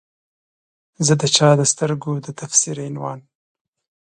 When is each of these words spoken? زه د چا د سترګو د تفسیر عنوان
زه 1.05 1.13
د 1.21 1.23
چا 1.35 1.49
د 1.59 1.61
سترګو 1.71 2.13
د 2.25 2.27
تفسیر 2.39 2.75
عنوان 2.87 3.19